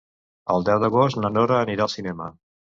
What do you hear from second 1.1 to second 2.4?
na Nora anirà al cinema.